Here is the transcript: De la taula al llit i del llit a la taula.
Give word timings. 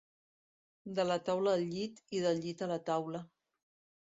De 0.99 1.05
la 1.09 1.17
taula 1.27 1.53
al 1.57 1.67
llit 1.75 2.01
i 2.21 2.23
del 2.25 2.41
llit 2.47 2.65
a 2.65 2.71
la 2.73 2.79
taula. 2.89 3.23